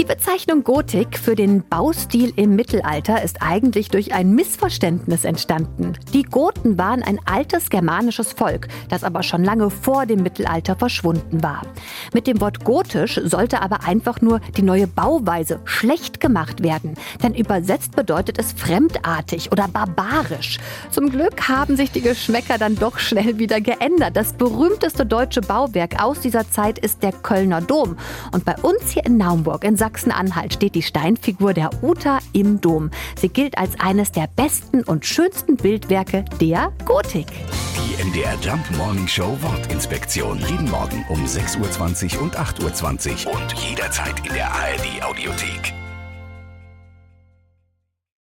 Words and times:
Die 0.00 0.06
Bezeichnung 0.06 0.64
Gotik 0.64 1.18
für 1.18 1.34
den 1.34 1.62
Baustil 1.68 2.32
im 2.36 2.56
Mittelalter 2.56 3.22
ist 3.22 3.42
eigentlich 3.42 3.90
durch 3.90 4.14
ein 4.14 4.34
Missverständnis 4.34 5.26
entstanden. 5.26 5.92
Die 6.14 6.22
Goten 6.22 6.78
waren 6.78 7.02
ein 7.02 7.18
altes 7.26 7.68
germanisches 7.68 8.32
Volk, 8.32 8.68
das 8.88 9.04
aber 9.04 9.22
schon 9.22 9.44
lange 9.44 9.68
vor 9.68 10.06
dem 10.06 10.22
Mittelalter 10.22 10.74
verschwunden 10.74 11.42
war. 11.42 11.66
Mit 12.14 12.26
dem 12.26 12.40
Wort 12.40 12.64
gotisch 12.64 13.20
sollte 13.22 13.60
aber 13.60 13.84
einfach 13.84 14.22
nur 14.22 14.40
die 14.56 14.62
neue 14.62 14.86
Bauweise 14.86 15.60
schlecht 15.66 16.18
gemacht 16.18 16.62
werden, 16.62 16.94
denn 17.22 17.34
übersetzt 17.34 17.94
bedeutet 17.94 18.38
es 18.38 18.54
fremdartig 18.54 19.52
oder 19.52 19.68
barbarisch. 19.68 20.60
Zum 20.90 21.10
Glück 21.10 21.46
haben 21.46 21.76
sich 21.76 21.90
die 21.90 22.00
Geschmäcker 22.00 22.56
dann 22.56 22.76
doch 22.76 22.98
schnell 22.98 23.36
wieder 23.36 23.60
geändert. 23.60 24.16
Das 24.16 24.32
berühmteste 24.32 25.04
deutsche 25.04 25.42
Bauwerk 25.42 26.02
aus 26.02 26.20
dieser 26.20 26.50
Zeit 26.50 26.78
ist 26.78 27.02
der 27.02 27.12
Kölner 27.12 27.60
Dom. 27.60 27.98
Und 28.32 28.46
bei 28.46 28.54
uns 28.62 28.92
hier 28.92 29.04
in 29.04 29.18
Naumburg 29.18 29.62
in 29.62 29.76
Sachsen-Anhalt 29.90 30.54
steht 30.54 30.76
die 30.76 30.82
Steinfigur 30.82 31.52
der 31.52 31.70
Uta 31.82 32.20
im 32.32 32.60
Dom. 32.60 32.90
Sie 33.20 33.28
gilt 33.28 33.58
als 33.58 33.78
eines 33.80 34.12
der 34.12 34.28
besten 34.28 34.84
und 34.84 35.04
schönsten 35.04 35.56
Bildwerke 35.56 36.24
der 36.40 36.72
Gotik. 36.84 37.26
Die 37.76 38.04
MDR 38.04 38.36
Jump 38.40 38.70
Morning 38.76 39.08
Show 39.08 39.36
Wortinspektion. 39.40 40.38
Jeden 40.48 40.70
Morgen 40.70 41.04
um 41.08 41.24
6.20 41.24 42.16
Uhr 42.16 42.22
und 42.22 42.38
8.20 42.38 43.26
Uhr 43.26 43.32
und 43.34 43.52
jederzeit 43.54 44.24
in 44.24 44.34
der 44.34 44.52
ARD 44.52 45.02
Audiothek. 45.02 45.79